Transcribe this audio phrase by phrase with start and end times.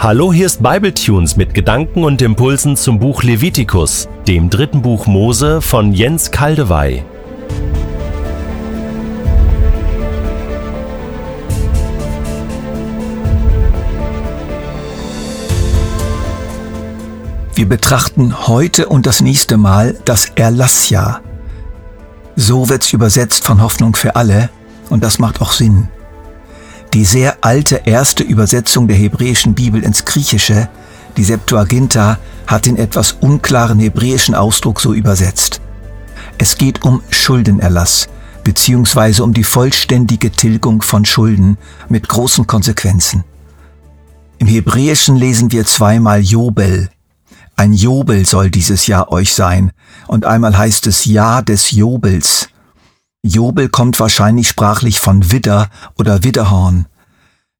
[0.00, 5.60] Hallo, hier ist Bibletunes mit Gedanken und Impulsen zum Buch Levitikus, dem dritten Buch Mose
[5.60, 7.02] von Jens Kaldewey.
[17.56, 21.22] Wir betrachten heute und das nächste Mal das Erlassjahr.
[22.36, 24.48] So wird's übersetzt von Hoffnung für alle
[24.90, 25.88] und das macht auch Sinn.
[26.98, 30.68] Die sehr alte erste Übersetzung der hebräischen Bibel ins Griechische,
[31.16, 35.60] die Septuaginta, hat den etwas unklaren hebräischen Ausdruck so übersetzt.
[36.38, 38.08] Es geht um Schuldenerlass
[38.42, 41.56] beziehungsweise um die vollständige Tilgung von Schulden
[41.88, 43.22] mit großen Konsequenzen.
[44.38, 46.90] Im Hebräischen lesen wir zweimal Jobel.
[47.54, 49.70] Ein Jobel soll dieses Jahr euch sein,
[50.08, 52.48] und einmal heißt es Jahr des Jobels.
[53.22, 55.68] Jobel kommt wahrscheinlich sprachlich von Widder
[55.98, 56.86] oder Widderhorn.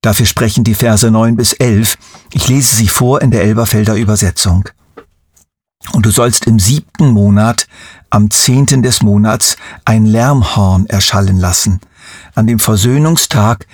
[0.03, 1.99] Dafür sprechen die Verse 9 bis 11.
[2.33, 4.69] Ich lese sie vor in der Elberfelder Übersetzung.
[5.93, 7.67] Und du sollst im siebten Monat,
[8.11, 11.81] am zehnten des Monats, ein Lärmhorn erschallen lassen.
[12.35, 13.67] An dem Versöhnungstag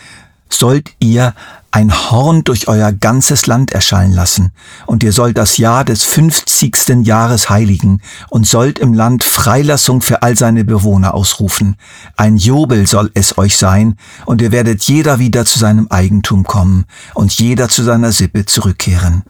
[0.59, 1.35] sollt ihr
[1.75, 4.53] ein Horn durch euer ganzes Land erschallen lassen,
[4.87, 10.23] und ihr sollt das Jahr des fünfzigsten Jahres heiligen und sollt im Land Freilassung für
[10.23, 11.75] all seine Bewohner ausrufen.
[12.17, 16.85] Ein Jubel soll es euch sein, und ihr werdet jeder wieder zu seinem Eigentum kommen
[17.13, 19.25] und jeder zu seiner Sippe zurückkehren.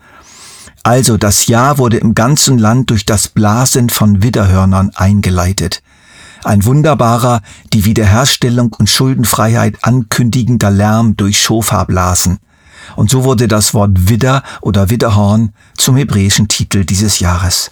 [0.82, 5.82] Also das Jahr wurde im ganzen Land durch das Blasen von Widderhörnern eingeleitet
[6.46, 7.42] ein wunderbarer,
[7.72, 12.38] die Wiederherstellung und Schuldenfreiheit ankündigender Lärm durch Schofarblasen.
[12.96, 17.70] Und so wurde das Wort Widder oder Widderhorn zum hebräischen Titel dieses Jahres.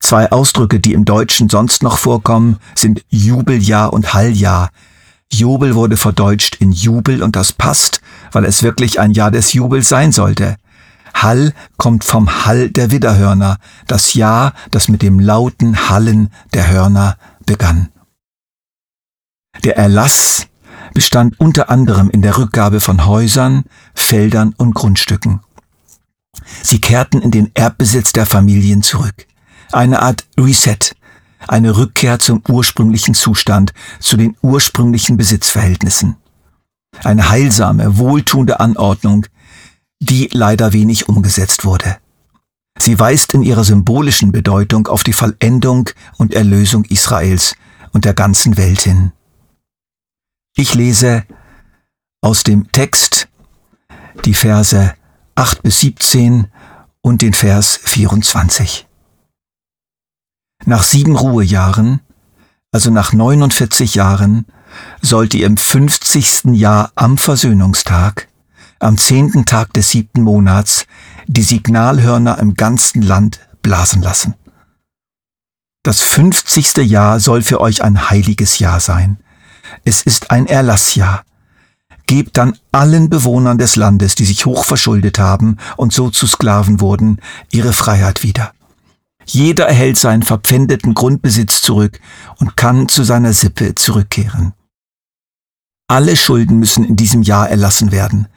[0.00, 4.70] Zwei Ausdrücke, die im Deutschen sonst noch vorkommen, sind Jubeljahr und Halljahr.
[5.32, 9.88] Jubel wurde verdeutscht in Jubel und das passt, weil es wirklich ein Jahr des Jubels
[9.88, 10.56] sein sollte.
[11.22, 17.16] Hall kommt vom Hall der Widderhörner, das Jahr, das mit dem lauten Hallen der Hörner
[17.44, 17.88] begann.
[19.64, 20.46] Der Erlass
[20.94, 25.40] bestand unter anderem in der Rückgabe von Häusern, Feldern und Grundstücken.
[26.62, 29.26] Sie kehrten in den Erbbesitz der Familien zurück.
[29.72, 30.94] Eine Art Reset,
[31.48, 36.16] eine Rückkehr zum ursprünglichen Zustand, zu den ursprünglichen Besitzverhältnissen.
[37.04, 39.26] Eine heilsame, wohltuende Anordnung,
[40.00, 41.98] die leider wenig umgesetzt wurde.
[42.78, 47.56] Sie weist in ihrer symbolischen Bedeutung auf die Vollendung und Erlösung Israels
[47.92, 49.12] und der ganzen Welt hin.
[50.56, 51.24] Ich lese
[52.20, 53.28] aus dem Text
[54.24, 54.94] die Verse
[55.34, 56.48] 8 bis 17
[57.00, 58.86] und den Vers 24.
[60.64, 62.00] Nach sieben Ruhejahren,
[62.72, 64.46] also nach 49 Jahren,
[65.00, 66.56] sollte im 50.
[66.56, 68.28] Jahr am Versöhnungstag
[68.78, 70.86] am zehnten Tag des siebten Monats
[71.26, 74.34] die Signalhörner im ganzen Land blasen lassen.
[75.82, 79.18] Das fünfzigste Jahr soll für euch ein heiliges Jahr sein.
[79.84, 81.24] Es ist ein Erlassjahr.
[82.06, 86.80] Gebt dann allen Bewohnern des Landes, die sich hoch verschuldet haben und so zu Sklaven
[86.80, 87.20] wurden,
[87.50, 88.52] ihre Freiheit wieder.
[89.24, 92.00] Jeder erhält seinen verpfändeten Grundbesitz zurück
[92.36, 94.52] und kann zu seiner Sippe zurückkehren.
[95.88, 98.28] Alle Schulden müssen in diesem Jahr erlassen werden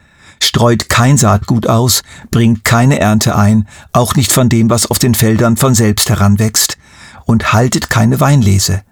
[0.42, 5.16] streut kein Saatgut aus, bringt keine Ernte ein, auch nicht von dem, was auf den
[5.16, 6.78] Feldern von selbst heranwächst,
[7.26, 8.84] und haltet keine Weinlese.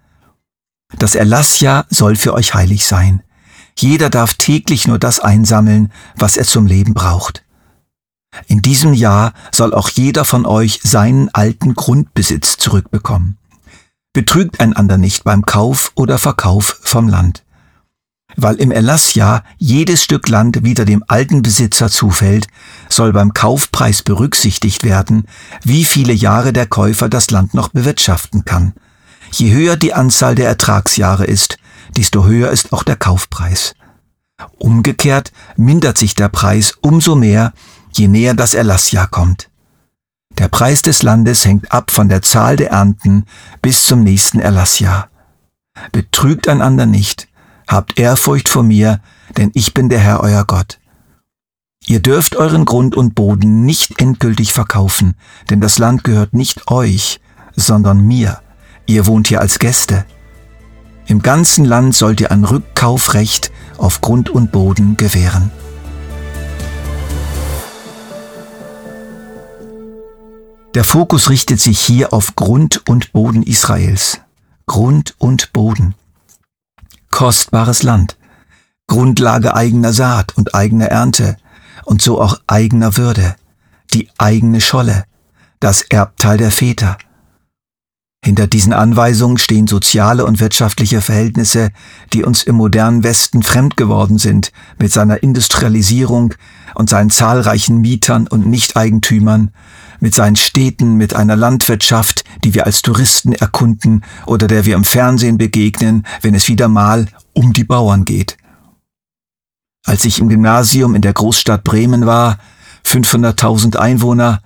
[0.99, 3.23] Das Erlassjahr soll für euch heilig sein.
[3.77, 7.43] Jeder darf täglich nur das einsammeln, was er zum Leben braucht.
[8.47, 13.37] In diesem Jahr soll auch jeder von euch seinen alten Grundbesitz zurückbekommen.
[14.13, 17.43] Betrügt einander nicht beim Kauf oder Verkauf vom Land
[18.37, 22.47] weil im Erlassjahr jedes Stück Land wieder dem alten Besitzer zufällt,
[22.87, 25.25] soll beim Kaufpreis berücksichtigt werden,
[25.63, 28.73] wie viele Jahre der Käufer das Land noch bewirtschaften kann.
[29.31, 31.57] Je höher die Anzahl der Ertragsjahre ist,
[31.97, 33.73] desto höher ist auch der Kaufpreis.
[34.59, 37.53] Umgekehrt mindert sich der Preis umso mehr,
[37.91, 39.49] je näher das Erlassjahr kommt.
[40.37, 43.25] Der Preis des Landes hängt ab von der Zahl der Ernten
[43.63, 45.09] bis zum nächsten Erlassjahr.
[45.91, 47.27] Betrügt einander nicht,
[47.67, 49.01] Habt Ehrfurcht vor mir,
[49.35, 50.79] denn ich bin der Herr euer Gott.
[51.85, 55.15] Ihr dürft euren Grund und Boden nicht endgültig verkaufen,
[55.49, 57.19] denn das Land gehört nicht euch,
[57.55, 58.39] sondern mir.
[58.85, 60.05] Ihr wohnt hier als Gäste.
[61.07, 65.51] Im ganzen Land sollt ihr ein Rückkaufrecht auf Grund und Boden gewähren.
[70.73, 74.19] Der Fokus richtet sich hier auf Grund und Boden Israels.
[74.67, 75.95] Grund und Boden
[77.17, 78.15] kostbares Land,
[78.85, 81.35] Grundlage eigener Saat und eigener Ernte
[81.83, 83.35] und so auch eigener Würde,
[83.91, 85.03] die eigene Scholle,
[85.59, 86.95] das Erbteil der Väter.
[88.23, 91.71] Hinter diesen Anweisungen stehen soziale und wirtschaftliche Verhältnisse,
[92.13, 96.35] die uns im modernen Westen fremd geworden sind, mit seiner Industrialisierung
[96.75, 99.49] und seinen zahlreichen Mietern und Nichteigentümern,
[99.99, 104.83] mit seinen Städten, mit einer Landwirtschaft, die wir als Touristen erkunden oder der wir im
[104.83, 108.37] Fernsehen begegnen, wenn es wieder mal um die Bauern geht.
[109.85, 112.37] Als ich im Gymnasium in der Großstadt Bremen war,
[112.85, 114.41] 500.000 Einwohner,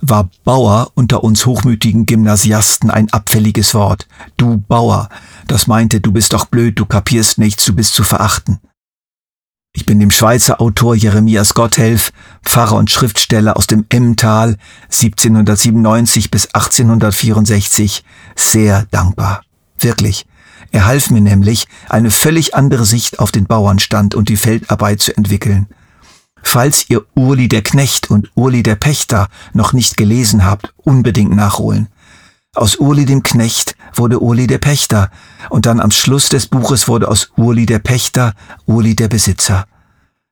[0.00, 4.06] war Bauer unter uns hochmütigen Gymnasiasten ein abfälliges Wort.
[4.36, 5.08] Du Bauer,
[5.46, 8.60] das meinte, du bist doch blöd, du kapierst nichts, du bist zu verachten.
[9.76, 12.12] Ich bin dem Schweizer Autor Jeremias Gotthelf,
[12.44, 18.04] Pfarrer und Schriftsteller aus dem Emmental 1797 bis 1864,
[18.36, 19.42] sehr dankbar.
[19.80, 20.26] Wirklich.
[20.70, 25.16] Er half mir nämlich, eine völlig andere Sicht auf den Bauernstand und die Feldarbeit zu
[25.16, 25.66] entwickeln.
[26.40, 31.88] Falls ihr Urli der Knecht und Urli der Pächter noch nicht gelesen habt, unbedingt nachholen.
[32.54, 35.10] Aus Urli dem Knecht wurde Urli der Pächter
[35.50, 38.34] und dann am Schluss des Buches wurde aus Urli der Pächter
[38.66, 39.66] Urli der Besitzer.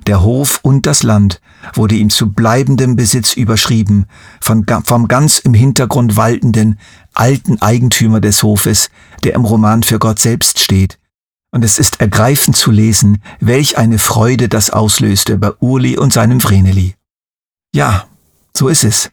[0.06, 1.40] Der Hof und das Land
[1.74, 4.06] wurde ihm zu bleibendem Besitz überschrieben,
[4.40, 6.78] von, vom ganz im Hintergrund waltenden
[7.14, 8.90] alten Eigentümer des Hofes,
[9.22, 10.98] der im Roman für Gott selbst steht.
[11.52, 16.40] Und es ist ergreifend zu lesen, welch eine Freude das auslöste bei Urli und seinem
[16.40, 16.94] Vreneli.
[17.74, 18.06] Ja,
[18.56, 19.10] so ist es.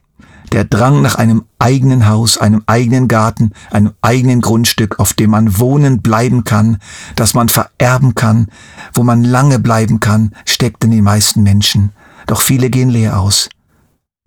[0.51, 5.59] Der Drang nach einem eigenen Haus, einem eigenen Garten, einem eigenen Grundstück, auf dem man
[5.59, 6.79] wohnen bleiben kann,
[7.15, 8.47] das man vererben kann,
[8.93, 11.91] wo man lange bleiben kann, steckt in den meisten Menschen.
[12.25, 13.49] Doch viele gehen leer aus.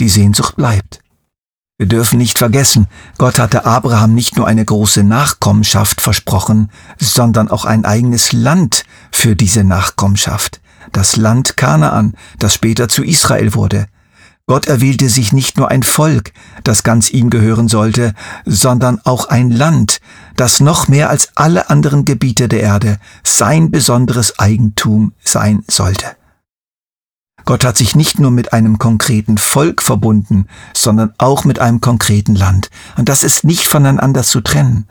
[0.00, 1.00] Die Sehnsucht bleibt.
[1.78, 2.86] Wir dürfen nicht vergessen,
[3.18, 9.34] Gott hatte Abraham nicht nur eine große Nachkommenschaft versprochen, sondern auch ein eigenes Land für
[9.34, 10.60] diese Nachkommenschaft.
[10.92, 13.86] Das Land Kanaan, das später zu Israel wurde.
[14.46, 16.32] Gott erwählte sich nicht nur ein Volk,
[16.64, 18.12] das ganz ihm gehören sollte,
[18.44, 20.00] sondern auch ein Land,
[20.36, 26.16] das noch mehr als alle anderen Gebiete der Erde sein besonderes Eigentum sein sollte.
[27.44, 32.34] Gott hat sich nicht nur mit einem konkreten Volk verbunden, sondern auch mit einem konkreten
[32.34, 32.70] Land.
[32.96, 34.86] Und das ist nicht voneinander zu trennen.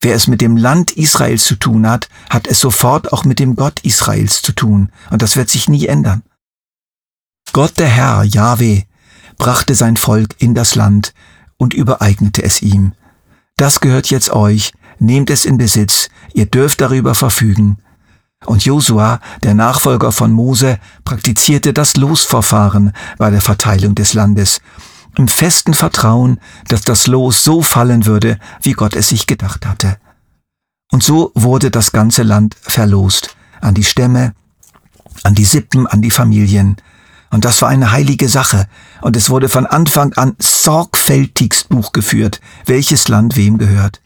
[0.00, 3.56] Wer es mit dem Land Israels zu tun hat, hat es sofort auch mit dem
[3.56, 4.90] Gott Israels zu tun.
[5.10, 6.22] Und das wird sich nie ändern.
[7.52, 8.82] Gott der Herr, Yahweh,
[9.38, 11.14] brachte sein Volk in das Land
[11.56, 12.92] und übereignete es ihm.
[13.56, 17.78] Das gehört jetzt euch, nehmt es in Besitz, ihr dürft darüber verfügen.
[18.44, 24.60] Und Josua, der Nachfolger von Mose, praktizierte das Losverfahren bei der Verteilung des Landes,
[25.16, 26.38] im festen Vertrauen,
[26.68, 29.96] dass das Los so fallen würde, wie Gott es sich gedacht hatte.
[30.92, 34.34] Und so wurde das ganze Land verlost, an die Stämme,
[35.22, 36.76] an die Sippen, an die Familien,
[37.36, 38.66] und das war eine heilige Sache,
[39.02, 44.00] und es wurde von Anfang an sorgfältigst Buch geführt, welches Land wem gehört.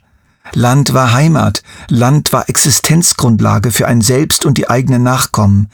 [0.52, 5.68] Land war Heimat, Land war Existenzgrundlage für ein Selbst und die eigenen Nachkommen.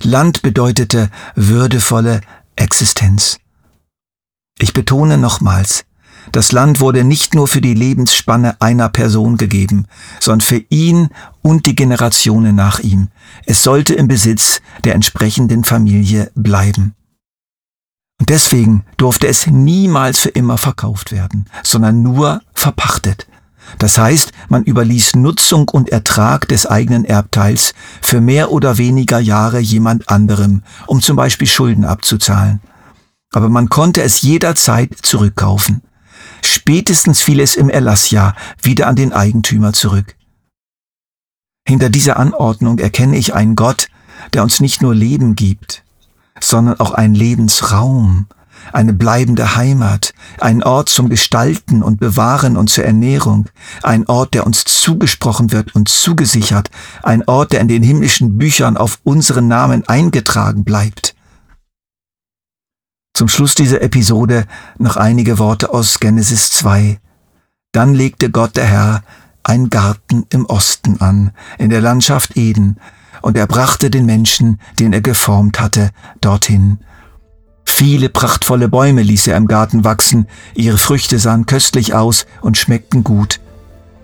[0.00, 2.22] Land bedeutete würdevolle
[2.56, 3.38] Existenz.
[4.58, 5.84] Ich betone nochmals,
[6.32, 9.86] das Land wurde nicht nur für die Lebensspanne einer Person gegeben,
[10.20, 11.08] sondern für ihn
[11.42, 13.08] und die Generationen nach ihm.
[13.44, 16.94] Es sollte im Besitz der entsprechenden Familie bleiben.
[18.18, 23.26] Und deswegen durfte es niemals für immer verkauft werden, sondern nur verpachtet.
[23.78, 29.58] Das heißt, man überließ Nutzung und Ertrag des eigenen Erbteils für mehr oder weniger Jahre
[29.58, 32.60] jemand anderem, um zum Beispiel Schulden abzuzahlen.
[33.32, 35.82] Aber man konnte es jederzeit zurückkaufen.
[36.46, 40.14] Spätestens fiel es im Erlassjahr wieder an den Eigentümer zurück.
[41.66, 43.88] Hinter dieser Anordnung erkenne ich einen Gott,
[44.32, 45.82] der uns nicht nur Leben gibt,
[46.40, 48.26] sondern auch einen Lebensraum,
[48.72, 53.48] eine bleibende Heimat, ein Ort zum Gestalten und Bewahren und zur Ernährung,
[53.82, 56.70] ein Ort, der uns zugesprochen wird und zugesichert,
[57.02, 61.15] ein Ort, der in den himmlischen Büchern auf unseren Namen eingetragen bleibt.
[63.16, 64.44] Zum Schluss dieser Episode
[64.76, 66.98] noch einige Worte aus Genesis 2.
[67.72, 69.02] Dann legte Gott der Herr
[69.42, 72.76] ein Garten im Osten an, in der Landschaft Eden,
[73.22, 76.80] und er brachte den Menschen, den er geformt hatte, dorthin.
[77.64, 83.02] Viele prachtvolle Bäume ließ er im Garten wachsen, ihre Früchte sahen köstlich aus und schmeckten
[83.02, 83.40] gut.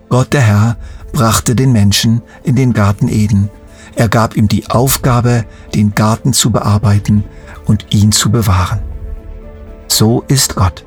[0.09, 0.79] Gott der Herr
[1.13, 3.51] brachte den Menschen in den Garten Eden.
[3.95, 7.25] Er gab ihm die Aufgabe, den Garten zu bearbeiten
[7.67, 8.81] und ihn zu bewahren.
[9.93, 10.83] So ist Gott.